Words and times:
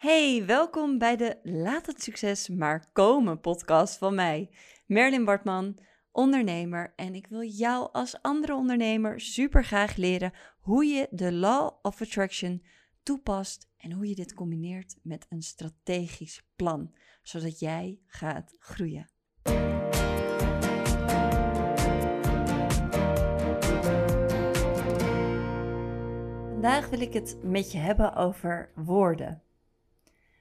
Hey, 0.00 0.46
welkom 0.46 0.98
bij 0.98 1.16
de 1.16 1.38
Laat 1.42 1.86
het 1.86 2.02
succes 2.02 2.48
maar 2.48 2.90
komen 2.92 3.40
podcast 3.40 3.98
van 3.98 4.14
mij, 4.14 4.50
Merlin 4.86 5.24
Bartman, 5.24 5.78
ondernemer. 6.12 6.92
En 6.96 7.14
ik 7.14 7.26
wil 7.26 7.42
jou 7.42 7.88
als 7.92 8.22
andere 8.22 8.54
ondernemer 8.54 9.20
super 9.20 9.64
graag 9.64 9.96
leren 9.96 10.32
hoe 10.60 10.84
je 10.84 11.08
de 11.10 11.32
Law 11.32 11.70
of 11.82 12.00
Attraction 12.00 12.62
toepast 13.02 13.68
en 13.76 13.92
hoe 13.92 14.08
je 14.08 14.14
dit 14.14 14.34
combineert 14.34 14.96
met 15.02 15.26
een 15.28 15.42
strategisch 15.42 16.42
plan, 16.56 16.94
zodat 17.22 17.58
jij 17.58 17.98
gaat 18.06 18.54
groeien. 18.58 19.10
Vandaag 26.48 26.88
wil 26.88 27.00
ik 27.00 27.12
het 27.12 27.38
met 27.42 27.72
je 27.72 27.78
hebben 27.78 28.14
over 28.14 28.72
woorden. 28.74 29.42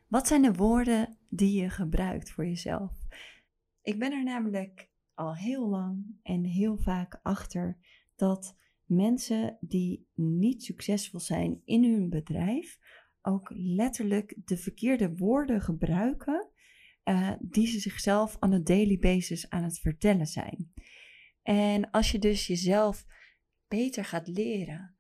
Wat 0.10 0.28
zijn 0.28 0.42
de 0.42 0.54
woorden 0.54 1.18
die 1.30 1.62
je 1.62 1.70
gebruikt 1.70 2.32
voor 2.32 2.46
jezelf? 2.46 2.92
Ik 3.82 4.00
ben 4.00 4.12
er 4.12 4.24
namelijk 4.24 4.90
al 5.14 5.36
heel 5.36 5.68
lang 5.68 6.20
en 6.24 6.44
heel 6.44 6.78
vaak 6.78 7.20
achter 7.24 7.78
dat 8.16 8.58
mensen 8.86 9.58
die 9.62 10.08
niet 10.14 10.64
succesvol 10.64 11.20
zijn 11.20 11.62
in 11.66 11.84
hun 11.84 12.10
bedrijf 12.10 12.80
ook 13.22 13.50
letterlijk 13.54 14.36
de 14.46 14.58
verkeerde 14.58 15.16
woorden 15.16 15.62
gebruiken 15.62 16.50
uh, 17.04 17.32
die 17.40 17.68
ze 17.68 17.80
zichzelf 17.80 18.38
on 18.40 18.54
a 18.54 18.60
daily 18.60 19.00
basis 19.00 19.50
aan 19.50 19.64
het 19.64 19.80
vertellen 19.80 20.28
zijn. 20.28 20.74
En 21.42 21.92
als 21.92 22.12
je 22.12 22.20
dus 22.20 22.48
jezelf 22.48 23.06
beter 23.68 24.06
gaat 24.06 24.28
leren 24.28 24.96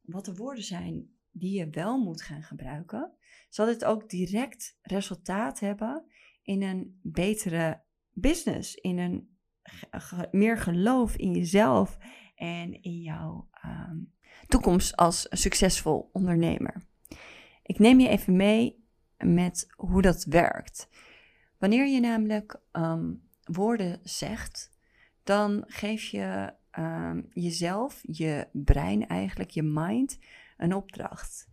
wat 0.00 0.24
de 0.24 0.34
woorden 0.34 0.64
zijn 0.64 1.11
die 1.32 1.58
je 1.58 1.70
wel 1.70 1.98
moet 1.98 2.22
gaan 2.22 2.42
gebruiken, 2.42 3.12
zal 3.48 3.66
dit 3.66 3.84
ook 3.84 4.08
direct 4.10 4.78
resultaat 4.82 5.60
hebben 5.60 6.04
in 6.42 6.62
een 6.62 6.98
betere 7.02 7.82
business, 8.12 8.74
in 8.74 8.98
een 8.98 9.30
meer 10.30 10.58
geloof 10.58 11.16
in 11.16 11.32
jezelf 11.32 11.98
en 12.34 12.82
in 12.82 13.00
jouw 13.00 13.48
ehm, 13.52 13.96
toekomst 14.48 14.96
als 14.96 15.26
succesvol 15.30 16.10
ondernemer. 16.12 16.86
Ik 17.62 17.78
neem 17.78 18.00
je 18.00 18.08
even 18.08 18.36
mee 18.36 18.84
met 19.16 19.72
hoe 19.76 20.02
dat 20.02 20.24
werkt. 20.24 20.88
Wanneer 21.58 21.86
je 21.86 22.00
namelijk 22.00 22.60
um, 22.72 23.28
woorden 23.42 24.00
zegt, 24.02 24.70
dan 25.22 25.64
geef 25.66 26.04
je 26.04 26.52
um, 26.78 27.28
jezelf, 27.32 28.00
je 28.02 28.48
brein 28.52 29.06
eigenlijk, 29.06 29.50
je 29.50 29.62
mind, 29.62 30.18
een 30.56 30.74
opdracht. 30.74 31.48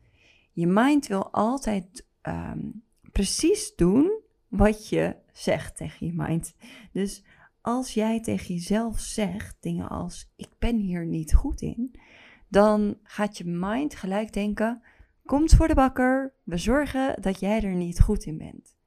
Je 0.52 0.68
mind 0.68 1.08
wil 1.08 1.32
altijd 1.32 2.06
um, 2.22 2.84
precies 3.12 3.76
doen 3.76 4.22
wat 4.48 4.90
je 4.90 5.16
zegt 5.32 5.78
tegen 5.78 6.08
je 6.08 6.14
mind. 6.16 6.56
Dus 6.92 7.24
als 7.62 7.94
jij 7.94 8.22
tegen 8.22 8.56
jezelf 8.56 9.00
zegt 9.00 9.58
dingen 9.60 9.90
als: 9.90 10.32
Ik 10.36 10.50
ben 10.60 10.78
hier 10.78 11.06
niet 11.06 11.34
goed 11.34 11.62
in, 11.62 11.96
dan 12.48 12.98
gaat 13.04 13.38
je 13.38 13.46
mind 13.46 13.96
gelijk 13.96 14.34
denken: 14.34 14.82
Komt 15.26 15.54
voor 15.54 15.68
de 15.68 15.76
bakker, 15.76 16.34
we 16.44 16.58
zorgen 16.58 17.22
dat 17.22 17.40
jij 17.40 17.64
er 17.64 17.76
niet 17.76 18.00
goed 18.00 18.26
in 18.26 18.38
bent. 18.38 18.78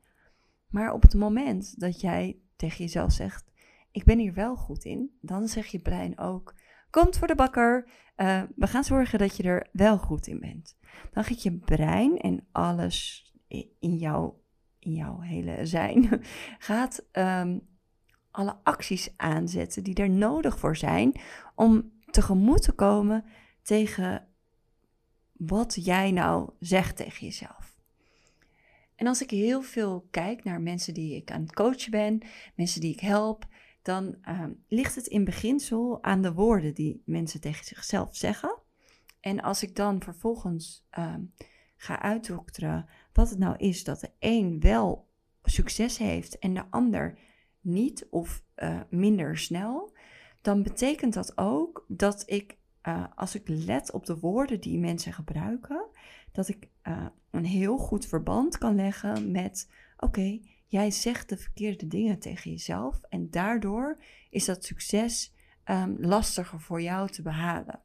Maar 0.69 0.92
op 0.92 1.02
het 1.02 1.14
moment 1.14 1.80
dat 1.80 2.00
jij 2.00 2.36
tegen 2.56 2.84
jezelf 2.84 3.12
zegt: 3.12 3.50
Ik 3.91 4.04
ben 4.04 4.19
hier 4.19 4.34
wel 4.34 4.56
goed 4.56 4.84
in, 4.84 5.10
dan 5.20 5.48
zegt 5.48 5.70
je 5.70 5.80
brein 5.80 6.19
ook: 6.19 6.54
Komt 6.92 7.18
voor 7.18 7.26
de 7.26 7.34
bakker, 7.34 7.88
uh, 8.16 8.42
we 8.56 8.66
gaan 8.66 8.84
zorgen 8.84 9.18
dat 9.18 9.36
je 9.36 9.42
er 9.42 9.68
wel 9.72 9.98
goed 9.98 10.26
in 10.26 10.40
bent. 10.40 10.76
Dan 11.12 11.24
gaat 11.24 11.42
je 11.42 11.52
brein 11.52 12.18
en 12.18 12.46
alles 12.52 13.26
in, 13.78 13.96
jou, 13.96 14.32
in 14.78 14.92
jouw 14.92 15.20
hele 15.20 15.66
zijn 15.66 16.22
gaat 16.58 17.04
um, 17.12 17.60
alle 18.30 18.56
acties 18.62 19.14
aanzetten 19.16 19.84
die 19.84 19.94
er 19.94 20.10
nodig 20.10 20.58
voor 20.58 20.76
zijn 20.76 21.20
om 21.54 21.92
tegemoet 22.10 22.62
te 22.62 22.72
komen 22.72 23.25
tegen 23.62 24.28
wat 25.32 25.84
jij 25.84 26.10
nou 26.10 26.50
zegt 26.58 26.97
tegen 26.97 27.26
jezelf. 27.26 27.76
En 28.94 29.06
als 29.06 29.22
ik 29.22 29.31
heel 29.31 29.62
veel 29.62 30.06
kijk 30.10 30.44
naar 30.44 30.60
mensen 30.60 30.94
die 30.94 31.16
ik 31.16 31.31
aan 31.31 31.42
het 31.42 31.54
coachen 31.54 31.91
ben, 31.91 32.22
mensen 32.54 32.81
die 32.81 32.92
ik 32.92 33.00
help, 33.00 33.47
dan 33.82 34.16
um, 34.28 34.65
ligt 34.69 34.94
het 34.94 35.06
in 35.06 35.25
beginsel 35.25 36.03
aan 36.03 36.22
de 36.22 36.32
woorden 36.32 36.75
die 36.75 37.03
mensen 37.04 37.41
tegen 37.41 37.65
zichzelf 37.65 38.16
zeggen. 38.16 38.59
En 39.20 39.41
als 39.41 39.62
ik 39.62 39.76
dan 39.76 40.03
vervolgens 40.03 40.87
um, 40.98 41.32
ga 41.76 42.00
uitdokteren 42.00 42.87
wat 43.12 43.31
het 43.31 43.38
nou 43.38 43.56
is 43.56 43.84
dat 43.84 44.00
de 44.00 44.10
een 44.19 44.60
wel 44.60 45.09
succes 45.43 45.98
heeft 45.98 46.38
en 46.38 46.54
de 46.54 46.65
ander 46.70 47.19
niet 47.60 48.06
of 48.10 48.44
uh, 48.56 48.81
minder 48.91 49.38
snel, 49.38 49.93
dan 50.41 50.62
betekent 50.62 51.14
dat 51.14 51.38
ook 51.38 51.84
dat 51.88 52.22
ik, 52.26 52.59
uh, 52.82 53.04
als 53.14 53.34
ik 53.34 53.49
let 53.49 53.93
op 53.93 54.06
de 54.06 54.19
woorden 54.19 54.60
die 54.60 54.78
mensen 54.78 55.12
gebruiken, 55.12 55.87
dat 56.32 56.49
ik 56.49 56.69
uh, 56.88 57.06
een 57.31 57.44
heel 57.44 57.78
goed 57.78 58.06
verband 58.06 58.59
kan 58.59 58.75
leggen 58.75 59.31
met: 59.31 59.70
oké, 59.97 60.41
jij 60.72 60.91
zegt 60.91 61.28
de 61.28 61.37
verkeerde 61.37 61.87
dingen 61.87 62.19
tegen 62.19 62.50
jezelf 62.50 63.00
en 63.09 63.31
daardoor 63.31 64.03
is 64.31 64.44
dat 64.44 64.65
succes 64.65 65.33
um, 65.65 65.97
lastiger 65.99 66.60
voor 66.60 66.83
jou 66.83 67.10
te 67.10 67.22
behalen. 67.22 67.81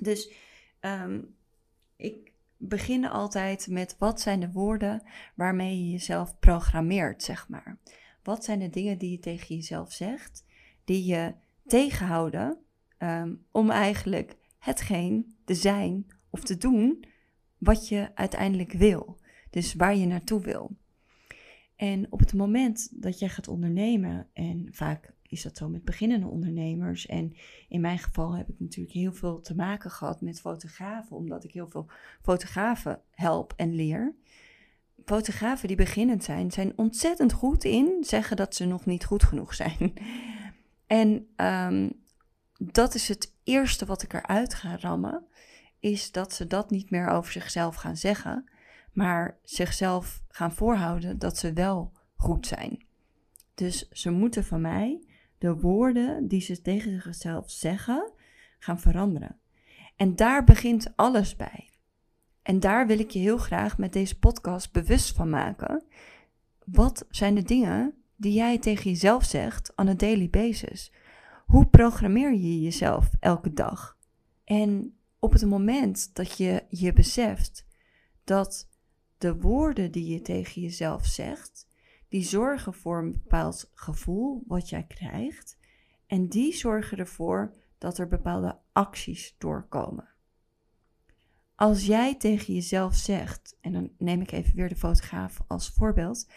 Dus 0.00 0.32
um, 0.80 1.34
ik 1.96 2.32
begin 2.56 3.08
altijd 3.08 3.66
met 3.68 3.96
wat 3.98 4.20
zijn 4.20 4.40
de 4.40 4.50
woorden 4.50 5.02
waarmee 5.34 5.84
je 5.84 5.90
jezelf 5.90 6.38
programmeert, 6.38 7.22
zeg 7.22 7.48
maar. 7.48 7.78
Wat 8.22 8.44
zijn 8.44 8.58
de 8.58 8.70
dingen 8.70 8.98
die 8.98 9.10
je 9.10 9.18
tegen 9.18 9.54
jezelf 9.54 9.92
zegt, 9.92 10.44
die 10.84 11.04
je 11.04 11.34
tegenhouden 11.66 12.58
um, 12.98 13.44
om 13.50 13.70
eigenlijk 13.70 14.36
hetgeen 14.58 15.36
te 15.44 15.54
zijn 15.54 16.06
of 16.30 16.40
te 16.40 16.56
doen 16.56 17.04
wat 17.58 17.88
je 17.88 18.10
uiteindelijk 18.14 18.72
wil. 18.72 19.18
Dus 19.50 19.74
waar 19.74 19.96
je 19.96 20.06
naartoe 20.06 20.40
wil. 20.40 20.76
En 21.78 22.06
op 22.10 22.18
het 22.18 22.34
moment 22.34 23.02
dat 23.02 23.18
jij 23.18 23.28
gaat 23.28 23.48
ondernemen, 23.48 24.26
en 24.32 24.68
vaak 24.70 25.12
is 25.22 25.42
dat 25.42 25.56
zo 25.56 25.68
met 25.68 25.84
beginnende 25.84 26.26
ondernemers. 26.26 27.06
En 27.06 27.32
in 27.68 27.80
mijn 27.80 27.98
geval 27.98 28.36
heb 28.36 28.48
ik 28.48 28.54
natuurlijk 28.58 28.94
heel 28.94 29.12
veel 29.12 29.40
te 29.40 29.54
maken 29.54 29.90
gehad 29.90 30.20
met 30.20 30.40
fotografen, 30.40 31.16
omdat 31.16 31.44
ik 31.44 31.52
heel 31.52 31.68
veel 31.68 31.86
fotografen 32.22 33.00
help 33.10 33.52
en 33.56 33.74
leer. 33.74 34.14
Fotografen 35.04 35.68
die 35.68 35.76
beginnend 35.76 36.24
zijn, 36.24 36.50
zijn 36.50 36.72
ontzettend 36.76 37.32
goed 37.32 37.64
in 37.64 37.96
zeggen 38.00 38.36
dat 38.36 38.54
ze 38.54 38.64
nog 38.64 38.86
niet 38.86 39.04
goed 39.04 39.22
genoeg 39.22 39.54
zijn. 39.54 39.92
En 40.86 41.28
um, 41.36 41.92
dat 42.58 42.94
is 42.94 43.08
het 43.08 43.34
eerste 43.44 43.86
wat 43.86 44.02
ik 44.02 44.12
eruit 44.12 44.54
ga 44.54 44.76
rammen, 44.76 45.24
is 45.80 46.12
dat 46.12 46.32
ze 46.32 46.46
dat 46.46 46.70
niet 46.70 46.90
meer 46.90 47.08
over 47.08 47.32
zichzelf 47.32 47.74
gaan 47.74 47.96
zeggen, 47.96 48.48
maar 48.92 49.38
zichzelf 49.42 50.22
gaan 50.28 50.52
voorhouden 50.52 51.18
dat 51.18 51.38
ze 51.38 51.52
wel 51.52 51.92
goed 52.16 52.46
zijn. 52.46 52.86
Dus 53.54 53.88
ze 53.88 54.10
moeten 54.10 54.44
van 54.44 54.60
mij 54.60 55.06
de 55.38 55.54
woorden 55.54 56.28
die 56.28 56.40
ze 56.40 56.62
tegen 56.62 57.02
zichzelf 57.02 57.50
zeggen 57.50 58.12
gaan 58.58 58.80
veranderen. 58.80 59.36
En 59.96 60.16
daar 60.16 60.44
begint 60.44 60.96
alles 60.96 61.36
bij. 61.36 61.70
En 62.42 62.60
daar 62.60 62.86
wil 62.86 62.98
ik 62.98 63.10
je 63.10 63.18
heel 63.18 63.38
graag 63.38 63.78
met 63.78 63.92
deze 63.92 64.18
podcast 64.18 64.72
bewust 64.72 65.16
van 65.16 65.30
maken. 65.30 65.84
Wat 66.64 67.06
zijn 67.10 67.34
de 67.34 67.42
dingen 67.42 67.94
die 68.16 68.32
jij 68.32 68.58
tegen 68.58 68.90
jezelf 68.90 69.24
zegt 69.24 69.72
on 69.76 69.88
a 69.88 69.94
daily 69.94 70.30
basis? 70.30 70.92
Hoe 71.46 71.66
programmeer 71.66 72.32
je 72.32 72.60
jezelf 72.60 73.10
elke 73.20 73.52
dag? 73.52 73.96
En 74.44 74.96
op 75.18 75.32
het 75.32 75.46
moment 75.46 76.14
dat 76.14 76.36
je 76.36 76.64
je 76.68 76.92
beseft 76.92 77.66
dat 78.24 78.67
de 79.18 79.36
woorden 79.36 79.92
die 79.92 80.12
je 80.12 80.20
tegen 80.20 80.62
jezelf 80.62 81.06
zegt, 81.06 81.66
die 82.08 82.24
zorgen 82.24 82.74
voor 82.74 82.98
een 82.98 83.12
bepaald 83.12 83.70
gevoel 83.74 84.44
wat 84.46 84.68
jij 84.68 84.84
krijgt. 84.84 85.58
En 86.06 86.28
die 86.28 86.54
zorgen 86.54 86.98
ervoor 86.98 87.54
dat 87.78 87.98
er 87.98 88.08
bepaalde 88.08 88.58
acties 88.72 89.34
doorkomen. 89.38 90.08
Als 91.54 91.86
jij 91.86 92.14
tegen 92.16 92.54
jezelf 92.54 92.94
zegt, 92.94 93.56
en 93.60 93.72
dan 93.72 93.90
neem 93.98 94.20
ik 94.20 94.32
even 94.32 94.54
weer 94.54 94.68
de 94.68 94.76
fotograaf 94.76 95.40
als 95.46 95.70
voorbeeld. 95.70 96.30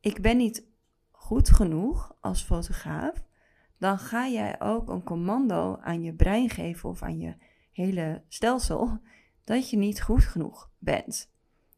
Ik 0.00 0.22
ben 0.22 0.36
niet 0.36 0.66
goed 1.10 1.50
genoeg 1.50 2.16
als 2.20 2.42
fotograaf. 2.42 3.24
Dan 3.78 3.98
ga 3.98 4.28
jij 4.28 4.60
ook 4.60 4.88
een 4.88 5.02
commando 5.02 5.76
aan 5.76 6.02
je 6.02 6.14
brein 6.14 6.50
geven 6.50 6.88
of 6.88 7.02
aan 7.02 7.18
je 7.18 7.34
hele 7.72 8.22
stelsel 8.28 9.00
dat 9.44 9.70
je 9.70 9.76
niet 9.76 10.02
goed 10.02 10.24
genoeg 10.24 10.70
bent. 10.78 11.32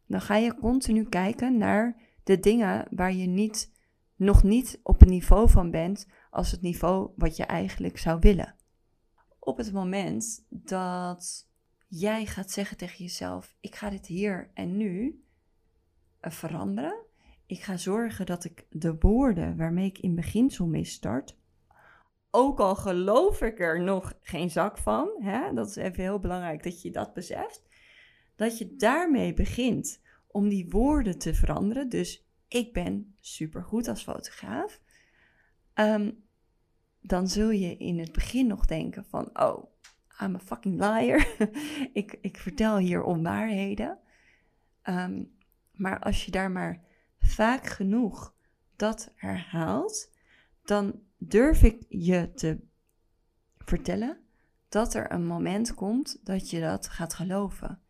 Dan 0.07 0.21
ga 0.21 0.37
je 0.37 0.55
continu 0.55 1.05
kijken 1.05 1.59
naar 1.59 1.97
de 2.25 2.41
dingen 2.41 2.87
waar 2.91 3.13
je 3.13 3.27
niet, 3.27 3.73
nog 4.17 4.43
niet 4.43 4.81
op 4.83 5.03
een 5.03 5.09
niveau 5.09 5.51
van 5.51 5.71
bent 5.71 6.09
als 6.31 6.51
het 6.51 6.61
niveau 6.61 7.11
wat 7.17 7.37
je 7.37 7.45
eigenlijk 7.45 7.99
zou 7.99 8.19
willen. 8.21 8.55
Op 9.39 9.57
het 9.57 9.73
moment 9.73 10.47
dat 10.49 11.49
jij 11.89 12.27
gaat 12.27 12.51
zeggen 12.51 12.77
tegen 12.77 13.05
jezelf: 13.05 13.57
Ik 13.61 13.75
ga 13.75 13.91
dit 13.91 14.07
hier 14.07 14.51
en 14.55 14.77
nu 14.77 15.23
eh, 16.21 16.31
veranderen. 16.31 17.03
Ik 17.47 17.63
ga 17.63 17.77
zorgen 17.77 18.27
dat 18.27 18.45
ik 18.45 18.67
de 18.71 18.97
woorden 18.99 19.57
waarmee 19.57 19.87
ik 19.87 19.99
in 19.99 20.15
beginsel 20.15 20.67
mee 20.67 20.85
start, 20.85 21.37
ook 22.31 22.61
al 22.61 22.75
geloof 22.75 23.41
ik 23.41 23.61
er 23.61 23.83
nog 23.83 24.13
geen 24.21 24.51
zak 24.51 24.79
van, 24.79 25.11
hè, 25.19 25.53
dat 25.53 25.69
is 25.69 25.77
even 25.77 26.03
heel 26.03 26.19
belangrijk 26.19 26.63
dat 26.63 26.83
je 26.83 26.91
dat 26.91 27.15
beseft, 27.15 27.63
dat 28.37 28.59
je 28.59 28.77
daarmee 28.77 29.35
begint 29.35 30.01
om 30.27 30.49
die 30.49 30.69
woorden 30.69 31.19
te 31.19 31.35
veranderen. 31.35 31.89
Dus 31.89 32.25
ik 32.49 32.73
ben 32.73 33.15
supergoed 33.21 33.89
als 33.89 34.03
fotograaf. 34.03 34.81
Ehm, 35.75 36.11
dan 37.01 37.29
zul 37.29 37.51
je 37.51 37.77
in 37.77 37.99
het 37.99 38.13
begin 38.13 38.47
nog 38.47 38.67
denken 38.67 39.05
van, 39.05 39.41
oh, 39.41 39.65
I'm 40.21 40.35
a 40.35 40.39
fucking 40.39 40.81
liar. 40.81 41.29
ik, 41.93 42.19
ik 42.21 42.37
vertel 42.37 42.77
hier 42.77 43.03
onwaarheden. 43.03 43.99
Um, 44.85 45.33
maar 45.73 45.99
als 45.99 46.25
je 46.25 46.31
daar 46.31 46.51
maar 46.51 46.83
vaak 47.19 47.67
genoeg 47.67 48.35
dat 48.77 49.13
herhaalt, 49.15 50.13
dan 50.65 51.01
durf 51.19 51.63
ik 51.63 51.85
je 51.89 52.33
te 52.35 52.59
vertellen 53.59 54.19
dat 54.69 54.95
er 54.95 55.13
een 55.13 55.27
moment 55.27 55.75
komt 55.75 56.21
dat 56.25 56.51
je 56.51 56.61
dat 56.61 56.89
gaat 56.89 57.15
geloven. 57.15 57.81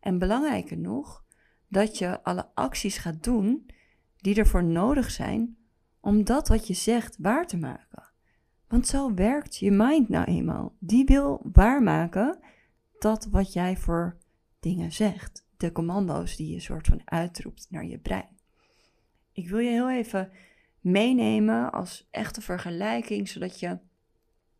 En 0.00 0.18
belangrijker 0.18 0.78
nog, 0.78 1.24
dat 1.68 1.98
je 1.98 2.22
alle 2.22 2.48
acties 2.54 2.98
gaat 2.98 3.24
doen 3.24 3.70
die 4.16 4.34
ervoor 4.34 4.64
nodig 4.64 5.10
zijn 5.10 5.56
om 6.00 6.24
dat 6.24 6.48
wat 6.48 6.66
je 6.66 6.74
zegt 6.74 7.16
waar 7.18 7.46
te 7.46 7.56
maken. 7.56 8.10
Want 8.68 8.86
zo 8.86 9.14
werkt 9.14 9.56
je 9.56 9.70
mind 9.70 10.08
nou 10.08 10.24
eenmaal. 10.24 10.74
Die 10.78 11.04
wil 11.04 11.40
waarmaken 11.52 12.38
dat 12.98 13.28
wat 13.30 13.52
jij 13.52 13.76
voor 13.76 14.16
dingen 14.60 14.92
zegt. 14.92 15.46
De 15.56 15.72
commando's 15.72 16.36
die 16.36 16.52
je 16.52 16.60
soort 16.60 16.86
van 16.86 17.00
uitroept 17.04 17.66
naar 17.70 17.84
je 17.84 17.98
brein. 17.98 18.38
Ik 19.32 19.48
wil 19.48 19.58
je 19.58 19.70
heel 19.70 19.90
even 19.90 20.30
meenemen 20.80 21.72
als 21.72 22.08
echte 22.10 22.40
vergelijking, 22.40 23.28
zodat 23.28 23.60
je 23.60 23.78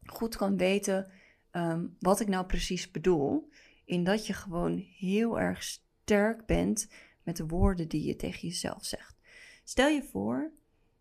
goed 0.05 0.37
kan 0.37 0.56
weten 0.56 1.11
ehm, 1.50 1.87
wat 1.99 2.20
ik 2.20 2.29
nou 2.29 2.46
precies 2.46 2.90
bedoel. 2.90 3.49
In 3.88 4.05
dat 4.05 4.26
je 4.26 4.32
gewoon 4.32 4.76
heel 4.76 5.40
erg 5.40 5.62
sterk 5.62 6.46
bent 6.46 6.90
met 7.23 7.37
de 7.37 7.46
woorden 7.46 7.88
die 7.88 8.06
je 8.06 8.17
tegen 8.17 8.49
jezelf 8.49 8.85
zegt. 8.85 9.17
Stel 9.64 9.88
je 9.88 10.02
voor, 10.02 10.52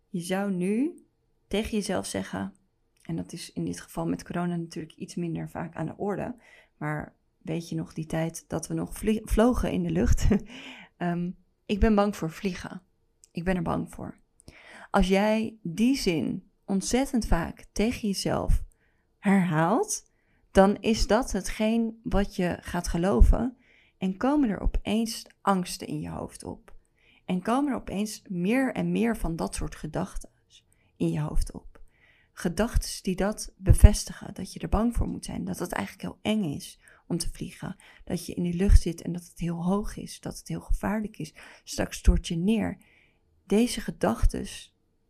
je 0.08 0.20
zou 0.20 0.52
nu 0.52 1.04
tegen 1.48 1.70
jezelf 1.70 2.06
zeggen, 2.06 2.54
en 3.02 3.16
dat 3.16 3.32
is 3.32 3.52
in 3.52 3.64
dit 3.64 3.80
geval 3.80 4.06
met 4.06 4.24
corona 4.24 4.56
natuurlijk 4.56 4.94
iets 4.94 5.14
minder 5.14 5.50
vaak 5.50 5.74
aan 5.74 5.86
de 5.86 5.96
orde, 5.96 6.34
maar 6.76 7.14
weet 7.38 7.68
je 7.68 7.74
nog 7.74 7.92
die 7.92 8.06
tijd 8.06 8.44
dat 8.48 8.66
we 8.66 8.74
nog 8.74 8.92
vlogen 9.22 9.72
in 9.72 9.82
de 9.82 9.90
lucht? 9.90 10.26
Ehm, 10.96 11.30
ik 11.66 11.80
ben 11.80 11.94
bang 11.94 12.16
voor 12.16 12.30
vliegen. 12.30 12.82
Ik 13.30 13.44
ben 13.44 13.56
er 13.56 13.62
bang 13.62 13.90
voor. 13.90 14.18
Als 14.90 15.08
jij 15.08 15.58
die 15.62 15.96
zin 15.96 16.50
ontzettend 16.64 17.26
vaak 17.26 17.64
tegen 17.72 18.08
jezelf 18.08 18.62
herhaalt, 19.18 20.07
dan 20.58 20.76
is 20.80 21.06
dat 21.06 21.32
hetgeen 21.32 22.00
wat 22.02 22.36
je 22.36 22.58
gaat 22.60 22.88
geloven 22.88 23.56
en 23.98 24.16
komen 24.16 24.48
er 24.48 24.60
opeens 24.60 25.26
angsten 25.40 25.86
in 25.86 26.00
je 26.00 26.08
hoofd 26.08 26.44
op. 26.44 26.74
En 27.24 27.42
komen 27.42 27.70
er 27.72 27.76
opeens 27.76 28.22
meer 28.28 28.72
en 28.72 28.92
meer 28.92 29.16
van 29.16 29.36
dat 29.36 29.54
soort 29.54 29.74
gedachten 29.74 30.30
in 30.96 31.10
je 31.10 31.20
hoofd 31.20 31.52
op. 31.52 31.80
Gedachten 32.32 33.02
die 33.02 33.16
dat 33.16 33.52
bevestigen, 33.56 34.34
dat 34.34 34.52
je 34.52 34.60
er 34.60 34.68
bang 34.68 34.96
voor 34.96 35.08
moet 35.08 35.24
zijn, 35.24 35.44
dat 35.44 35.58
het 35.58 35.72
eigenlijk 35.72 36.02
heel 36.02 36.32
eng 36.32 36.54
is 36.54 36.80
om 37.06 37.18
te 37.18 37.30
vliegen, 37.32 37.76
dat 38.04 38.26
je 38.26 38.34
in 38.34 38.42
die 38.42 38.54
lucht 38.54 38.82
zit 38.82 39.02
en 39.02 39.12
dat 39.12 39.24
het 39.24 39.38
heel 39.38 39.64
hoog 39.64 39.96
is, 39.96 40.20
dat 40.20 40.38
het 40.38 40.48
heel 40.48 40.60
gevaarlijk 40.60 41.18
is. 41.18 41.34
Straks 41.64 41.96
stort 41.96 42.28
je 42.28 42.36
neer. 42.36 42.78
Deze 43.46 43.80
gedachten 43.80 44.46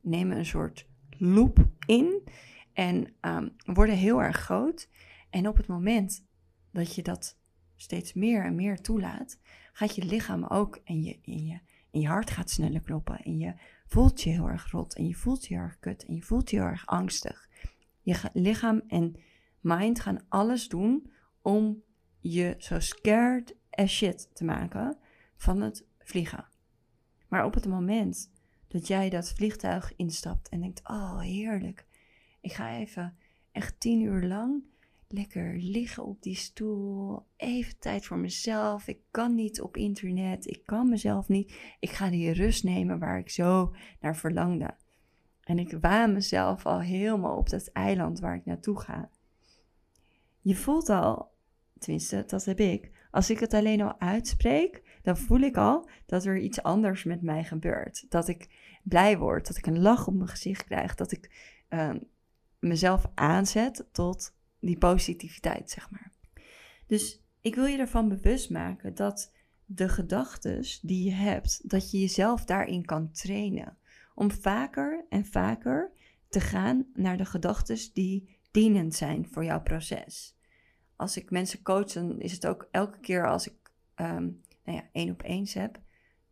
nemen 0.00 0.36
een 0.36 0.46
soort 0.46 0.86
loop 1.10 1.68
in 1.86 2.28
en 2.72 3.14
um, 3.20 3.56
worden 3.64 3.96
heel 3.96 4.22
erg 4.22 4.36
groot. 4.36 4.88
En 5.30 5.48
op 5.48 5.56
het 5.56 5.66
moment 5.66 6.24
dat 6.70 6.94
je 6.94 7.02
dat 7.02 7.38
steeds 7.76 8.12
meer 8.12 8.44
en 8.44 8.54
meer 8.54 8.80
toelaat, 8.80 9.38
gaat 9.72 9.94
je 9.94 10.04
lichaam 10.04 10.44
ook 10.44 10.80
en 10.84 11.02
je, 11.02 11.18
en 11.24 11.46
je, 11.46 11.60
en 11.90 12.00
je 12.00 12.06
hart 12.06 12.30
gaat 12.30 12.50
sneller 12.50 12.80
kloppen. 12.80 13.18
En 13.22 13.38
je 13.38 13.54
voelt 13.86 14.22
je 14.22 14.30
heel 14.30 14.48
erg 14.48 14.70
rot 14.70 14.94
en 14.94 15.06
je 15.06 15.14
voelt 15.14 15.46
je 15.46 15.54
heel 15.54 15.62
erg 15.62 15.78
kut 15.78 16.04
en 16.04 16.14
je 16.14 16.22
voelt 16.22 16.50
je 16.50 16.56
heel 16.56 16.66
erg 16.66 16.86
angstig. 16.86 17.48
Je 18.00 18.30
lichaam 18.32 18.82
en 18.86 19.16
mind 19.60 20.00
gaan 20.00 20.24
alles 20.28 20.68
doen 20.68 21.12
om 21.42 21.82
je 22.20 22.54
zo 22.58 22.80
scared 22.80 23.54
as 23.70 23.90
shit 23.90 24.30
te 24.34 24.44
maken 24.44 24.98
van 25.36 25.60
het 25.60 25.84
vliegen. 25.98 26.48
Maar 27.28 27.44
op 27.44 27.54
het 27.54 27.66
moment 27.66 28.30
dat 28.68 28.86
jij 28.86 29.10
dat 29.10 29.32
vliegtuig 29.32 29.96
instapt 29.96 30.48
en 30.48 30.60
denkt: 30.60 30.88
Oh, 30.88 31.20
heerlijk. 31.20 31.86
Ik 32.40 32.52
ga 32.52 32.76
even 32.76 33.16
echt 33.52 33.80
tien 33.80 34.00
uur 34.00 34.22
lang 34.22 34.62
lekker 35.08 35.56
liggen 35.56 36.04
op 36.04 36.22
die 36.22 36.34
stoel. 36.34 37.26
Even 37.36 37.78
tijd 37.78 38.06
voor 38.06 38.18
mezelf. 38.18 38.88
Ik 38.88 39.00
kan 39.10 39.34
niet 39.34 39.60
op 39.60 39.76
internet. 39.76 40.46
Ik 40.46 40.64
kan 40.64 40.88
mezelf 40.88 41.28
niet. 41.28 41.54
Ik 41.80 41.90
ga 41.90 42.10
die 42.10 42.32
rust 42.32 42.64
nemen 42.64 42.98
waar 42.98 43.18
ik 43.18 43.30
zo 43.30 43.74
naar 44.00 44.16
verlangde. 44.16 44.74
En 45.42 45.58
ik 45.58 45.76
waan 45.80 46.12
mezelf 46.12 46.66
al 46.66 46.80
helemaal 46.80 47.36
op 47.36 47.48
dat 47.48 47.68
eiland 47.72 48.20
waar 48.20 48.34
ik 48.34 48.44
naartoe 48.44 48.80
ga. 48.80 49.10
Je 50.40 50.56
voelt 50.56 50.88
al, 50.88 51.30
tenminste, 51.78 52.24
dat 52.26 52.44
heb 52.44 52.60
ik. 52.60 52.90
Als 53.10 53.30
ik 53.30 53.38
het 53.38 53.54
alleen 53.54 53.80
al 53.80 54.00
uitspreek, 54.00 54.98
dan 55.02 55.16
voel 55.16 55.40
ik 55.40 55.56
al 55.56 55.88
dat 56.06 56.24
er 56.24 56.38
iets 56.38 56.62
anders 56.62 57.04
met 57.04 57.22
mij 57.22 57.44
gebeurt. 57.44 58.06
Dat 58.08 58.28
ik 58.28 58.48
blij 58.82 59.18
word, 59.18 59.46
dat 59.46 59.56
ik 59.56 59.66
een 59.66 59.80
lach 59.80 60.06
op 60.06 60.14
mijn 60.14 60.28
gezicht 60.28 60.64
krijg, 60.64 60.94
dat 60.94 61.12
ik 61.12 61.54
ehm, 61.68 61.98
mezelf 62.58 63.06
aanzet 63.14 63.86
tot 63.92 64.36
die 64.60 64.78
positiviteit, 64.78 65.70
zeg 65.70 65.90
maar. 65.90 66.12
Dus 66.86 67.22
ik 67.40 67.54
wil 67.54 67.64
je 67.64 67.78
ervan 67.78 68.08
bewust 68.08 68.50
maken 68.50 68.94
dat 68.94 69.32
de 69.64 69.88
gedachten 69.88 70.64
die 70.82 71.04
je 71.04 71.12
hebt, 71.12 71.70
dat 71.70 71.90
je 71.90 72.00
jezelf 72.00 72.44
daarin 72.44 72.84
kan 72.84 73.12
trainen. 73.12 73.76
Om 74.14 74.30
vaker 74.30 75.04
en 75.08 75.26
vaker 75.26 75.92
te 76.28 76.40
gaan 76.40 76.86
naar 76.94 77.16
de 77.16 77.24
gedachten 77.24 77.78
die 77.92 78.36
dienend 78.50 78.94
zijn 78.94 79.28
voor 79.30 79.44
jouw 79.44 79.62
proces. 79.62 80.36
Als 80.96 81.16
ik 81.16 81.30
mensen 81.30 81.62
coach, 81.62 81.92
dan 81.92 82.20
is 82.20 82.32
het 82.32 82.46
ook 82.46 82.68
elke 82.70 82.98
keer 83.00 83.28
als 83.28 83.46
ik 83.46 83.70
um, 83.96 84.42
nou 84.64 84.78
ja, 84.78 84.88
één 84.92 85.10
op 85.10 85.22
eens 85.22 85.54
heb, 85.54 85.80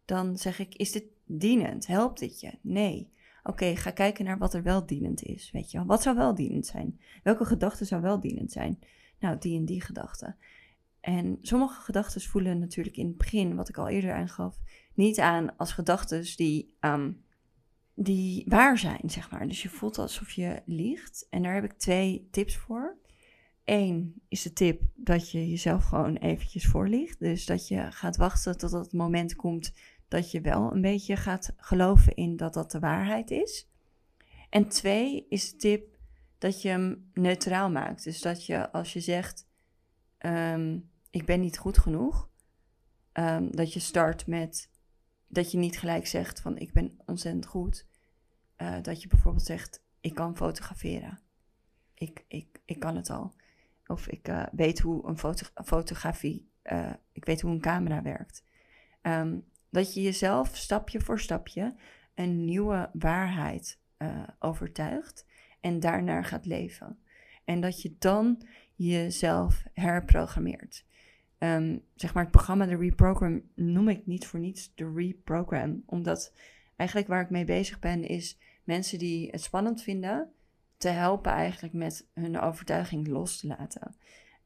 dan 0.05 0.39
zeg 0.39 0.59
ik: 0.59 0.75
Is 0.75 0.93
dit 0.93 1.05
dienend? 1.25 1.87
Helpt 1.87 2.19
dit 2.19 2.41
je? 2.41 2.59
Nee. 2.61 3.13
Oké, 3.47 3.77
ga 3.77 3.91
kijken 3.91 4.25
naar 4.25 4.39
wat 4.39 4.55
er 4.55 4.63
wel 4.63 4.87
dienend 4.87 5.23
is. 5.23 5.51
Weet 5.51 5.71
je? 5.71 5.85
Wat 5.85 6.03
zou 6.03 6.17
wel 6.17 6.35
dienend 6.35 6.67
zijn? 6.67 7.01
Welke 7.23 7.45
gedachte 7.45 7.85
zou 7.85 8.03
wel 8.03 8.21
dienend 8.21 8.53
zijn? 8.53 8.79
Nou, 9.19 9.39
die 9.39 9.59
en 9.59 9.65
die 9.65 9.81
gedachte. 9.81 10.35
En 11.01 11.39
sommige 11.43 11.81
gedachten 11.81 12.21
voelen 12.21 12.59
natuurlijk 12.59 12.97
in 12.97 13.07
het 13.07 13.17
begin, 13.17 13.57
wat 13.57 13.69
ik 13.69 13.79
al 13.79 13.89
eerder 13.89 14.13
aangaf, 14.13 14.59
niet 14.95 15.21
aan 15.21 15.57
als 15.57 15.73
gedachten 15.73 16.37
die, 16.37 16.75
ehm, 16.81 17.13
die 17.95 18.45
waar 18.49 18.79
zijn, 18.79 19.11
zeg 19.11 19.31
maar. 19.31 19.49
Dus 19.49 19.63
je 19.63 19.69
voelt 19.69 19.99
alsof 19.99 20.31
je 20.31 20.63
liegt. 20.65 21.27
En 21.31 21.43
daar 21.43 21.55
heb 21.55 21.65
ik 21.65 21.73
twee 21.73 22.29
tips 22.31 22.57
voor. 22.57 22.97
Eén 23.65 24.23
is 24.29 24.43
de 24.43 24.53
tip 24.53 24.83
dat 24.95 25.31
je 25.31 25.49
jezelf 25.49 25.85
gewoon 25.85 26.17
eventjes 26.17 26.67
voorliegt. 26.67 27.19
Dus 27.19 27.47
dat 27.47 27.69
je 27.69 27.93
gaat 27.93 28.17
wachten 28.17 28.59
tot 28.59 28.71
het 28.71 28.93
moment 28.93 29.37
komt 29.37 29.73
dat 30.09 30.31
je 30.31 30.41
wel 30.41 30.73
een 30.73 30.81
beetje 30.81 31.17
gaat 31.17 31.53
geloven 31.57 32.15
in 32.15 32.37
dat 32.37 32.55
dat 32.55 32.71
de 32.71 32.79
waarheid 32.79 33.31
is. 33.31 33.69
En 34.51 34.69
twee 34.69 35.27
is 35.29 35.51
de 35.51 35.57
tip 35.57 35.99
dat 36.39 36.63
je 36.63 36.69
hem 36.69 37.11
neutraal 37.15 37.71
maakt. 37.71 38.05
Dus 38.05 38.21
dat 38.21 38.47
je 38.47 38.73
als 38.73 38.93
je 38.93 39.01
zegt, 39.01 39.47
ehm, 40.19 40.79
ik 41.11 41.27
ben 41.27 41.41
niet 41.41 41.59
goed 41.59 41.79
genoeg, 41.79 42.29
um, 43.13 43.57
dat 43.57 43.73
je 43.73 43.81
start 43.81 44.27
met 44.27 44.71
dat 45.29 45.51
je 45.51 45.59
niet 45.59 45.79
gelijk 45.79 46.07
zegt 46.07 46.41
van 46.41 46.59
ik 46.59 46.73
ben 46.73 46.99
ontzettend 47.07 47.47
goed. 47.47 47.87
Uh, 48.57 48.83
dat 48.83 49.03
je 49.03 49.09
bijvoorbeeld 49.09 49.45
zegt, 49.45 49.83
ik 50.01 50.15
kan 50.15 50.37
fotograferen. 50.37 51.21
Ik, 51.95 52.25
ik, 52.29 52.61
ik 52.65 52.79
kan 52.79 52.97
het 52.97 53.11
al. 53.11 53.35
Of 53.87 54.09
ik 54.09 54.29
uh, 54.29 54.47
weet 54.53 54.79
hoe 54.79 55.07
een 55.07 55.19
foto 55.19 55.47
fotografie, 55.65 56.51
uh, 56.65 56.93
ik 57.13 57.25
weet 57.25 57.41
hoe 57.41 57.51
een 57.51 57.61
camera 57.61 58.03
werkt. 58.03 58.45
Um, 59.03 59.45
dat 59.77 59.95
je 59.95 60.03
jezelf 60.03 60.57
stapje 60.57 61.01
voor 61.01 61.21
stapje 61.21 61.75
een 62.15 62.45
nieuwe 62.45 62.91
waarheid 62.93 63.79
uh, 63.99 64.23
overtuigt 64.39 65.27
en 65.61 65.81
daarnaar 65.81 66.25
gaat 66.25 66.47
leven. 66.47 66.99
En 67.45 67.61
dat 67.61 67.83
je 67.83 67.95
dan 67.99 68.43
jezelf 68.75 69.63
herprogrammeert. 69.73 70.85
Um, 71.39 71.83
zeg 71.95 72.15
maar 72.15 72.23
het 72.23 72.33
programma 72.33 72.67
de 72.67 72.77
Reprogram 72.77 73.43
noem 73.55 73.89
ik 73.89 74.07
niet 74.07 74.27
voor 74.27 74.41
niets 74.41 74.73
de 74.75 74.93
Reprogram. 74.95 75.83
Omdat 75.87 76.33
eigenlijk 76.77 77.09
waar 77.09 77.23
ik 77.23 77.31
mee 77.31 77.45
bezig 77.45 77.79
ben 77.79 78.05
is 78.05 78.39
mensen 78.65 78.99
die 78.99 79.31
het 79.31 79.43
spannend 79.43 79.83
vinden 79.83 80.33
te 80.77 80.89
helpen 80.89 81.33
eigenlijk 81.33 81.75
met 81.75 82.07
hun 82.15 82.41
overtuiging 82.41 83.09
los 83.09 83.41
te 83.41 83.47
laten. 83.47 83.97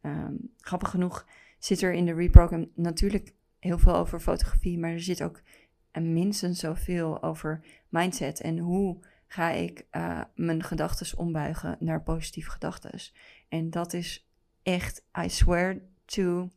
Um, 0.03 0.55
grappig 0.59 0.91
genoeg 0.91 1.27
zit 1.59 1.83
er 1.83 1.93
in 1.93 2.05
de 2.05 2.15
Reprogram 2.15 2.71
natuurlijk 2.75 3.35
heel 3.61 3.79
veel 3.79 3.97
over 3.97 4.21
fotografie, 4.21 4.79
maar 4.79 4.91
er 4.91 5.01
zit 5.01 5.23
ook 5.23 5.43
en 5.91 6.13
minstens 6.13 6.59
zoveel 6.59 7.23
over 7.23 7.65
mindset 7.89 8.41
en 8.41 8.59
hoe 8.59 8.99
ga 9.27 9.51
ik 9.51 9.87
uh, 9.93 10.21
mijn 10.35 10.63
gedachten 10.63 11.19
ombuigen 11.19 11.77
naar 11.81 12.03
positieve 12.03 12.51
gedachten. 12.51 13.01
En 13.49 13.71
dat 13.71 13.93
is 13.93 14.29
echt, 14.63 15.05
I 15.25 15.29
swear 15.29 15.77
to 16.05 16.51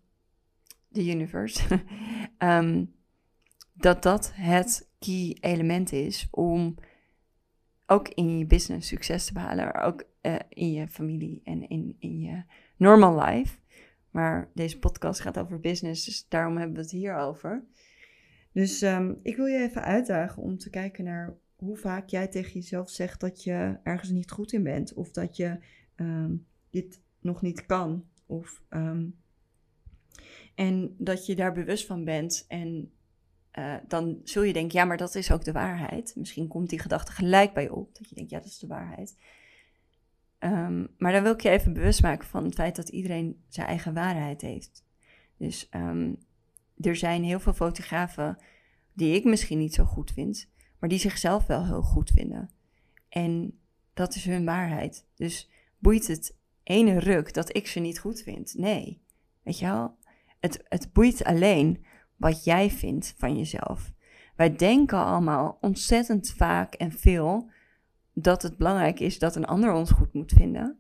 the 0.92 1.10
universe, 1.10 1.84
um, 2.38 2.94
dat 3.74 4.04
dat 4.04 4.32
het 4.36 4.90
key 5.00 5.38
element 5.40 5.92
is 5.92 6.28
om 6.32 6.76
ook 7.86 8.08
in 8.08 8.38
je 8.38 8.46
business 8.46 8.88
succes 8.88 9.26
te 9.26 9.34
behalen, 9.34 9.82
ook 9.82 10.04
uh, 10.22 10.36
in 10.50 10.72
je 10.72 10.88
familie 10.88 11.42
en 11.44 11.70
in, 11.70 11.96
in 12.00 12.20
je 12.20 12.44
normal 12.78 13.24
life. 13.24 13.58
Maar 14.14 14.50
deze 14.54 14.80
podcast 14.80 15.20
gaat 15.20 15.38
over 15.38 15.60
business, 15.60 16.06
dus 16.06 16.26
daarom 16.28 16.58
hebben 16.58 16.76
we 16.76 16.82
het 16.82 16.92
hier 16.92 17.16
over. 17.16 17.64
Dus 18.52 18.82
um, 18.82 19.20
ik 19.24 19.36
wil 19.36 19.46
je 19.46 19.60
even 19.60 19.84
uitdagen 19.84 20.42
om 20.42 20.58
te 20.58 20.70
kijken 20.70 21.04
naar 21.04 21.38
hoe 21.56 21.78
vaak 21.78 22.10
jij 22.10 22.28
tegen 22.28 22.54
jezelf 22.54 22.90
zegt 22.90 23.20
dat 23.20 23.44
je 23.44 23.78
ergens 23.84 24.10
niet 24.10 24.32
goed 24.32 24.54
in 24.54 24.64
bent. 24.64 24.94
Of 24.94 25.12
dat 25.12 25.38
je 25.38 25.58
um, 25.96 26.46
dit 26.70 27.02
nog 27.20 27.42
niet 27.42 27.66
kan. 27.66 28.06
Of, 28.26 28.64
um, 28.70 29.20
en 30.56 30.96
dat 30.98 31.26
je 31.26 31.36
daar 31.36 31.54
bewust 31.54 31.86
van 31.86 32.04
bent. 32.04 32.46
En 32.48 32.92
uh, 33.60 33.76
dan 33.88 34.22
zul 34.24 34.44
je 34.44 34.54
denken, 34.54 34.80
ja, 34.80 34.86
maar 34.86 34.98
dat 34.98 35.16
is 35.16 35.32
ook 35.32 35.44
de 35.44 35.52
waarheid. 35.52 36.16
Misschien 36.16 36.48
komt 36.48 36.70
die 36.70 36.80
gedachte 36.80 37.12
gelijk 37.12 37.54
bij 37.54 37.64
je 37.64 37.74
op. 37.74 37.98
Dat 37.98 38.10
je 38.10 38.16
denkt, 38.16 38.30
ja, 38.30 38.38
dat 38.38 38.48
is 38.48 38.60
de 38.60 38.68
waarheid. 38.68 39.18
Um, 40.44 40.88
maar 40.98 41.12
dan 41.12 41.24
wil 41.24 41.34
ik 41.34 41.42
je 41.42 41.50
even 41.50 41.74
bewust 41.74 42.02
maken 42.02 42.28
van 42.28 42.44
het 42.44 42.54
feit 42.54 42.76
dat 42.76 42.90
iedereen 42.90 43.44
zijn 43.48 43.68
eigen 43.68 43.94
waarheid 43.94 44.42
heeft. 44.42 44.86
Dus 45.38 45.70
er 46.78 46.96
zijn 46.96 47.24
heel 47.24 47.40
veel 47.40 47.54
fotografen 47.54 48.38
die 48.94 49.16
ik 49.16 49.24
misschien 49.24 49.58
niet 49.58 49.74
zo 49.74 49.84
goed 49.84 50.12
vind 50.12 50.52
maar 50.84 50.92
die 50.92 51.02
zichzelf 51.02 51.46
wel 51.46 51.66
heel 51.66 51.82
goed 51.82 52.10
vinden. 52.10 52.50
En 53.10 53.60
dat 53.94 54.16
is 54.16 54.26
hun 54.26 54.46
waarheid. 54.46 55.08
Dus 55.16 55.50
boeit 55.78 56.08
het 56.08 56.38
ene 56.64 57.00
ruk 57.00 57.34
dat 57.34 57.56
ik 57.56 57.68
ze 57.68 57.80
niet 57.80 58.00
goed 58.00 58.22
vind? 58.22 58.54
Nee. 58.58 59.02
Weet 59.44 59.60
je 59.60 59.66
wel? 59.66 59.98
Het, 60.40 60.64
het 60.68 60.94
boeit 60.94 61.24
alleen 61.24 61.86
wat 62.16 62.44
jij 62.44 62.70
vindt 62.70 63.14
van 63.18 63.38
jezelf. 63.38 63.94
Wij 64.36 64.56
denken 64.56 64.98
allemaal 64.98 65.58
ontzettend 65.62 66.34
vaak 66.38 66.74
en 66.74 66.92
veel 66.92 67.50
dat 68.14 68.42
het 68.42 68.58
belangrijk 68.58 69.00
is 69.00 69.20
dat 69.20 69.36
een 69.36 69.46
ander 69.46 69.74
ons 69.74 69.92
goed 69.92 70.14
moet 70.14 70.32
vinden. 70.32 70.78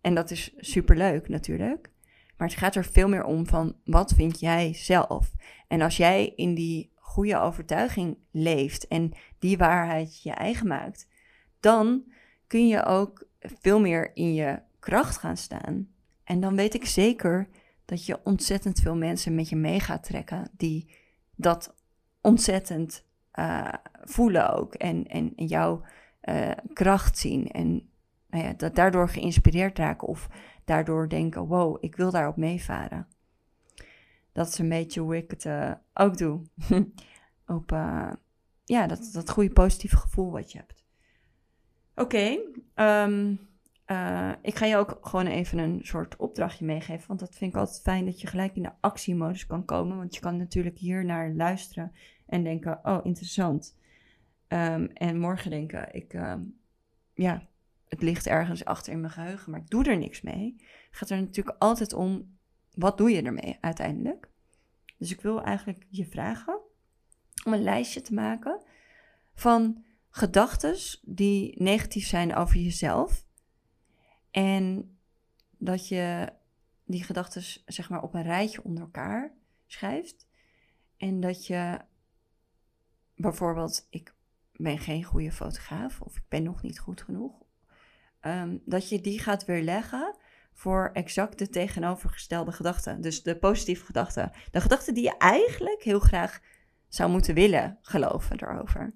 En 0.00 0.14
dat 0.14 0.30
is 0.30 0.54
superleuk 0.56 1.28
natuurlijk. 1.28 1.90
Maar 2.36 2.48
het 2.48 2.56
gaat 2.56 2.74
er 2.74 2.84
veel 2.84 3.08
meer 3.08 3.24
om 3.24 3.46
van 3.46 3.76
wat 3.84 4.12
vind 4.12 4.40
jij 4.40 4.74
zelf? 4.74 5.32
En 5.68 5.80
als 5.80 5.96
jij 5.96 6.32
in 6.36 6.54
die 6.54 6.92
goede 6.94 7.38
overtuiging 7.38 8.18
leeft 8.30 8.88
en 8.88 9.12
die 9.38 9.58
waarheid 9.58 10.22
je 10.22 10.30
eigen 10.30 10.66
maakt, 10.66 11.08
dan 11.60 12.04
kun 12.46 12.68
je 12.68 12.84
ook 12.84 13.26
veel 13.38 13.80
meer 13.80 14.10
in 14.14 14.34
je 14.34 14.60
kracht 14.78 15.16
gaan 15.16 15.36
staan. 15.36 15.88
En 16.24 16.40
dan 16.40 16.56
weet 16.56 16.74
ik 16.74 16.84
zeker 16.84 17.48
dat 17.84 18.06
je 18.06 18.20
ontzettend 18.24 18.80
veel 18.80 18.96
mensen 18.96 19.34
met 19.34 19.48
je 19.48 19.56
mee 19.56 19.80
gaat 19.80 20.04
trekken 20.04 20.50
die 20.56 20.96
dat 21.34 21.74
ontzettend 22.20 23.04
uh, 23.34 23.72
voelen 24.04 24.54
ook 24.54 24.74
en, 24.74 25.06
en, 25.06 25.32
jouw 25.36 25.82
uh, 26.28 26.50
kracht 26.72 27.18
zien 27.18 27.50
en 27.50 27.88
nou 28.28 28.44
ja, 28.44 28.52
dat 28.52 28.74
daardoor 28.74 29.08
geïnspireerd 29.08 29.78
raken 29.78 30.08
of 30.08 30.28
daardoor 30.64 31.08
denken, 31.08 31.46
wow, 31.46 31.76
ik 31.80 31.96
wil 31.96 32.10
daarop 32.10 32.36
meevaren. 32.36 33.06
Dat 34.32 34.48
is 34.48 34.58
een 34.58 34.68
beetje 34.68 35.00
hoe 35.00 35.16
ik 35.16 35.30
het 35.30 35.44
uh, 35.44 35.72
ook 35.94 36.18
doe. 36.18 36.40
Op 37.46 37.72
uh, 37.72 38.12
ja, 38.64 38.86
dat, 38.86 39.10
dat 39.12 39.30
goede 39.30 39.52
positieve 39.52 39.96
gevoel 39.96 40.30
wat 40.30 40.52
je 40.52 40.58
hebt. 40.58 40.84
Oké, 41.94 42.38
uh, 43.86 44.32
ik 44.42 44.54
ga 44.54 44.66
je 44.66 44.76
ook 44.76 44.98
gewoon 45.00 45.26
even 45.26 45.58
een 45.58 45.80
soort 45.82 46.16
opdrachtje 46.16 46.64
meegeven. 46.64 47.08
Want 47.08 47.20
dat 47.20 47.34
vind 47.34 47.52
ik 47.52 47.58
altijd 47.58 47.80
fijn 47.80 48.04
dat 48.04 48.20
je 48.20 48.26
gelijk 48.26 48.56
in 48.56 48.62
de 48.62 48.72
actiemodus 48.80 49.46
kan 49.46 49.64
komen. 49.64 49.96
Want 49.96 50.14
je 50.14 50.20
kan 50.20 50.36
natuurlijk 50.36 50.78
hier 50.78 51.04
naar 51.04 51.32
luisteren 51.32 51.92
en 52.26 52.42
denken: 52.42 52.78
oh, 52.82 53.00
interessant. 53.02 53.76
Um, 54.48 54.86
en 54.86 55.18
morgen 55.18 55.50
denken: 55.50 55.94
ik, 55.94 56.12
um, 56.12 56.58
ja, 57.14 57.48
het 57.88 58.02
ligt 58.02 58.26
ergens 58.26 58.64
achter 58.64 58.92
in 58.92 59.00
mijn 59.00 59.12
geheugen, 59.12 59.50
maar 59.50 59.60
ik 59.60 59.70
doe 59.70 59.84
er 59.84 59.96
niks 59.96 60.20
mee. 60.20 60.56
Gaat 60.90 61.10
er 61.10 61.20
natuurlijk 61.20 61.56
altijd 61.58 61.92
om: 61.92 62.38
wat 62.74 62.98
doe 62.98 63.10
je 63.10 63.22
ermee 63.22 63.58
uiteindelijk? 63.60 64.30
Dus 64.98 65.10
ik 65.10 65.20
wil 65.20 65.42
eigenlijk 65.42 65.86
je 65.88 66.06
vragen 66.06 66.60
om 67.44 67.52
een 67.52 67.62
lijstje 67.62 68.00
te 68.00 68.14
maken 68.14 68.62
van 69.34 69.84
gedachten 70.10 70.76
die 71.02 71.62
negatief 71.62 72.06
zijn 72.06 72.34
over 72.34 72.56
jezelf. 72.56 73.24
En 74.30 74.96
dat 75.58 75.88
je 75.88 76.32
die 76.84 77.04
gedachten 77.04 77.42
zeg 77.66 77.88
maar 77.88 78.02
op 78.02 78.14
een 78.14 78.22
rijtje 78.22 78.64
onder 78.64 78.82
elkaar 78.82 79.34
schrijft. 79.66 80.26
En 80.96 81.20
dat 81.20 81.46
je 81.46 81.80
bijvoorbeeld, 83.14 83.86
ik 83.90 84.14
ben 84.56 84.78
geen 84.78 85.04
goede 85.04 85.32
fotograaf 85.32 86.00
of 86.00 86.16
ik 86.16 86.24
ben 86.28 86.42
nog 86.42 86.62
niet 86.62 86.78
goed 86.78 87.02
genoeg. 87.02 87.32
Um, 88.20 88.62
dat 88.64 88.88
je 88.88 89.00
die 89.00 89.18
gaat 89.18 89.44
weerleggen 89.44 90.16
voor 90.52 90.90
exact 90.92 91.38
de 91.38 91.48
tegenovergestelde 91.48 92.52
gedachten. 92.52 93.00
Dus 93.00 93.22
de 93.22 93.36
positieve 93.36 93.84
gedachten. 93.84 94.32
De 94.50 94.60
gedachten 94.60 94.94
die 94.94 95.04
je 95.04 95.16
eigenlijk 95.16 95.82
heel 95.82 96.00
graag 96.00 96.40
zou 96.88 97.10
moeten 97.10 97.34
willen 97.34 97.78
geloven 97.82 98.42
erover. 98.42 98.94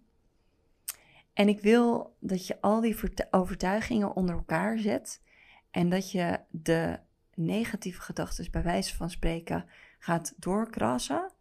En 1.32 1.48
ik 1.48 1.60
wil 1.60 2.16
dat 2.20 2.46
je 2.46 2.60
al 2.60 2.80
die 2.80 2.96
overtuigingen 3.30 4.16
onder 4.16 4.34
elkaar 4.34 4.78
zet 4.78 5.22
en 5.70 5.88
dat 5.88 6.10
je 6.10 6.40
de 6.50 6.98
negatieve 7.34 8.00
gedachten, 8.00 8.50
bij 8.50 8.62
wijze 8.62 8.96
van 8.96 9.10
spreken, 9.10 9.64
gaat 9.98 10.34
doorkrassen 10.36 11.32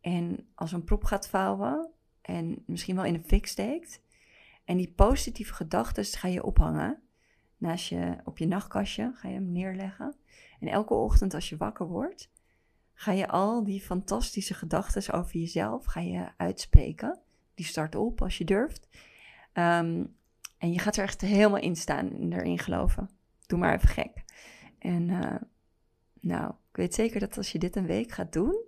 en 0.00 0.48
als 0.54 0.72
een 0.72 0.84
prop 0.84 1.04
gaat 1.04 1.28
vouwen 1.28 1.91
en 2.22 2.62
misschien 2.66 2.96
wel 2.96 3.04
in 3.04 3.14
een 3.14 3.24
fik 3.24 3.46
steekt. 3.46 4.00
En 4.64 4.76
die 4.76 4.92
positieve 4.92 5.54
gedachten 5.54 6.04
ga 6.04 6.28
je 6.28 6.44
ophangen 6.44 7.02
naast 7.56 7.88
je, 7.88 8.16
op 8.24 8.38
je 8.38 8.46
nachtkastje, 8.46 9.12
ga 9.14 9.28
je 9.28 9.34
hem 9.34 9.52
neerleggen. 9.52 10.14
En 10.60 10.68
elke 10.68 10.94
ochtend 10.94 11.34
als 11.34 11.48
je 11.48 11.56
wakker 11.56 11.86
wordt, 11.86 12.30
ga 12.94 13.12
je 13.12 13.28
al 13.28 13.64
die 13.64 13.80
fantastische 13.80 14.54
gedachten 14.54 15.12
over 15.12 15.36
jezelf 15.36 15.84
ga 15.84 16.00
je 16.00 16.28
uitspreken. 16.36 17.18
Die 17.54 17.66
start 17.66 17.94
op 17.94 18.22
als 18.22 18.38
je 18.38 18.44
durft. 18.44 18.88
Um, 19.54 20.16
en 20.58 20.72
je 20.72 20.78
gaat 20.78 20.96
er 20.96 21.02
echt 21.02 21.20
helemaal 21.20 21.60
in 21.60 21.76
staan 21.76 22.10
en 22.12 22.32
erin 22.32 22.58
geloven. 22.58 23.10
Doe 23.46 23.58
maar 23.58 23.74
even 23.74 23.88
gek. 23.88 24.24
En 24.78 25.08
uh, 25.08 25.34
nou, 26.20 26.50
ik 26.50 26.76
weet 26.76 26.94
zeker 26.94 27.20
dat 27.20 27.36
als 27.36 27.52
je 27.52 27.58
dit 27.58 27.76
een 27.76 27.86
week 27.86 28.10
gaat 28.12 28.32
doen, 28.32 28.64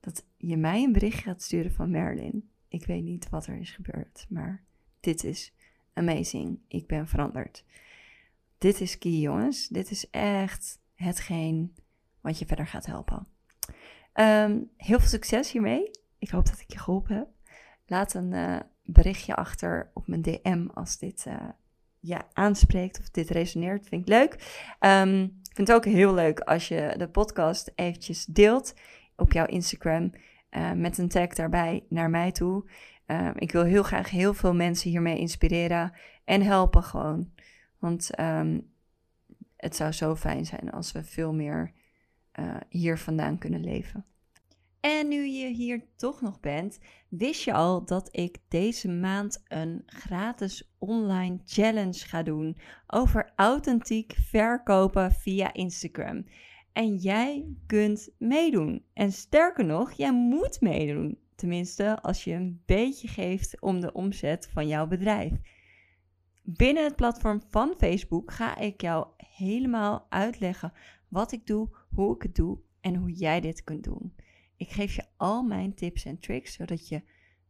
dat 0.00 0.24
je 0.36 0.56
mij 0.56 0.82
een 0.82 0.92
bericht 0.92 1.22
gaat 1.22 1.42
sturen 1.42 1.72
van 1.72 1.90
Merlin. 1.90 2.50
Ik 2.68 2.86
weet 2.86 3.02
niet 3.02 3.28
wat 3.28 3.46
er 3.46 3.56
is 3.56 3.70
gebeurd, 3.70 4.26
maar 4.28 4.64
dit 5.00 5.24
is 5.24 5.52
amazing. 5.92 6.58
Ik 6.68 6.86
ben 6.86 7.08
veranderd. 7.08 7.64
Dit 8.58 8.80
is 8.80 8.98
key, 8.98 9.12
jongens. 9.12 9.68
Dit 9.68 9.90
is 9.90 10.10
echt 10.10 10.80
hetgeen 10.94 11.74
wat 12.20 12.38
je 12.38 12.46
verder 12.46 12.66
gaat 12.66 12.86
helpen. 12.86 13.26
Um, 14.14 14.70
heel 14.76 14.98
veel 14.98 15.08
succes 15.08 15.52
hiermee. 15.52 15.90
Ik 16.18 16.30
hoop 16.30 16.46
dat 16.46 16.60
ik 16.60 16.72
je 16.72 16.78
geholpen 16.78 17.16
heb. 17.16 17.28
Laat 17.86 18.14
een 18.14 18.32
uh, 18.32 18.60
berichtje 18.82 19.34
achter 19.34 19.90
op 19.94 20.06
mijn 20.06 20.22
DM 20.22 20.66
als 20.74 20.98
dit 20.98 21.24
uh, 21.28 21.48
ja, 22.00 22.28
aanspreekt 22.32 22.98
of 22.98 23.10
dit 23.10 23.30
resoneert. 23.30 23.88
Vind 23.88 24.02
ik 24.02 24.08
leuk. 24.08 24.32
Um, 24.80 25.22
ik 25.22 25.54
vind 25.54 25.68
het 25.68 25.76
ook 25.76 25.84
heel 25.84 26.14
leuk 26.14 26.40
als 26.40 26.68
je 26.68 26.94
de 26.96 27.08
podcast 27.08 27.72
eventjes 27.74 28.24
deelt 28.24 28.74
op 29.16 29.32
jouw 29.32 29.46
Instagram. 29.46 30.12
Uh, 30.50 30.72
met 30.72 30.98
een 30.98 31.08
tag 31.08 31.28
daarbij 31.28 31.84
naar 31.88 32.10
mij 32.10 32.32
toe. 32.32 32.70
Uh, 33.06 33.30
ik 33.34 33.52
wil 33.52 33.64
heel 33.64 33.82
graag 33.82 34.10
heel 34.10 34.34
veel 34.34 34.54
mensen 34.54 34.90
hiermee 34.90 35.18
inspireren 35.18 35.92
en 36.24 36.42
helpen 36.42 36.82
gewoon. 36.82 37.32
Want 37.78 38.20
um, 38.20 38.70
het 39.56 39.76
zou 39.76 39.92
zo 39.92 40.16
fijn 40.16 40.46
zijn 40.46 40.70
als 40.70 40.92
we 40.92 41.04
veel 41.04 41.34
meer 41.34 41.72
uh, 42.38 42.56
hier 42.68 42.98
vandaan 42.98 43.38
kunnen 43.38 43.64
leven. 43.64 44.04
En 44.80 45.08
nu 45.08 45.26
je 45.26 45.54
hier 45.54 45.84
toch 45.96 46.20
nog 46.20 46.40
bent, 46.40 46.78
wist 47.08 47.42
je 47.42 47.52
al 47.52 47.84
dat 47.84 48.08
ik 48.10 48.38
deze 48.48 48.88
maand 48.88 49.42
een 49.48 49.82
gratis 49.86 50.74
online 50.78 51.38
challenge 51.44 52.06
ga 52.06 52.22
doen 52.22 52.58
over 52.86 53.32
authentiek 53.36 54.14
verkopen 54.20 55.12
via 55.12 55.52
Instagram. 55.52 56.24
En 56.78 56.96
jij 56.96 57.56
kunt 57.66 58.10
meedoen. 58.18 58.84
En 58.92 59.12
sterker 59.12 59.64
nog, 59.64 59.92
jij 59.92 60.12
moet 60.12 60.60
meedoen. 60.60 61.18
Tenminste, 61.34 62.02
als 62.02 62.24
je 62.24 62.32
een 62.32 62.62
beetje 62.66 63.08
geeft 63.08 63.60
om 63.60 63.80
de 63.80 63.92
omzet 63.92 64.48
van 64.52 64.68
jouw 64.68 64.86
bedrijf. 64.86 65.32
Binnen 66.42 66.84
het 66.84 66.96
platform 66.96 67.42
van 67.48 67.74
Facebook 67.78 68.32
ga 68.32 68.56
ik 68.56 68.80
jou 68.80 69.06
helemaal 69.16 70.06
uitleggen 70.08 70.72
wat 71.08 71.32
ik 71.32 71.46
doe, 71.46 71.68
hoe 71.94 72.14
ik 72.14 72.22
het 72.22 72.34
doe 72.34 72.58
en 72.80 72.94
hoe 72.94 73.12
jij 73.12 73.40
dit 73.40 73.64
kunt 73.64 73.84
doen. 73.84 74.14
Ik 74.56 74.68
geef 74.68 74.94
je 74.94 75.04
al 75.16 75.42
mijn 75.42 75.74
tips 75.74 76.04
en 76.04 76.18
tricks 76.18 76.52
zodat 76.52 76.88
je 76.88 77.02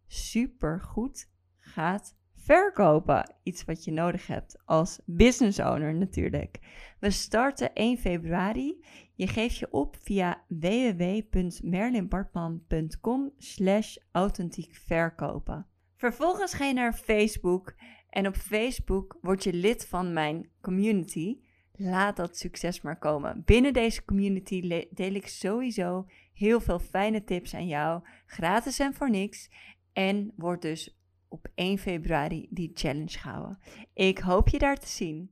super 0.07 0.81
goed 0.81 1.31
gaat 1.57 2.17
verkopen. 2.49 3.35
Iets 3.43 3.65
wat 3.65 3.85
je 3.85 3.93
nodig 3.93 4.27
hebt 4.27 4.59
als 4.65 5.01
business 5.05 5.59
owner 5.59 5.95
natuurlijk. 5.95 6.59
We 7.01 7.11
starten 7.11 7.73
1 7.73 7.99
februari. 7.99 8.85
Je 9.15 9.27
geeft 9.27 9.57
je 9.57 9.69
op 9.71 9.97
via 10.03 10.45
www.merlinbartman.com 10.49 13.33
slash 13.37 13.97
authentiek 14.13 14.75
verkopen. 14.75 15.67
Vervolgens 15.97 16.55
ga 16.55 16.65
je 16.65 16.75
naar 16.75 16.93
Facebook 16.93 17.75
en 18.11 18.27
op 18.27 18.37
Facebook 18.37 19.19
word 19.21 19.45
je 19.45 19.53
lid 19.53 19.87
van 19.87 20.13
mijn 20.13 20.51
community. 20.61 21.39
Laat 21.73 22.17
dat 22.17 22.37
succes 22.37 22.81
maar 22.81 22.99
komen. 22.99 23.43
Binnen 23.45 23.73
deze 23.73 24.05
community 24.05 24.87
deel 24.91 25.15
ik 25.15 25.29
sowieso 25.29 26.07
heel 26.33 26.61
veel 26.61 26.79
fijne 26.79 27.25
tips 27.25 27.55
aan 27.55 27.67
jou, 27.67 28.03
gratis 28.27 28.79
en 28.79 28.95
voor 28.95 29.11
niks. 29.11 29.51
En 29.93 30.33
wordt 30.37 30.63
dus 30.63 30.98
op 31.29 31.49
1 31.55 31.79
februari 31.79 32.47
die 32.51 32.71
challenge 32.75 33.19
gehouden. 33.19 33.59
Ik 33.95 34.19
hoop 34.19 34.49
je 34.49 34.59
daar 34.59 34.77
te 34.77 34.89
zien. 34.89 35.31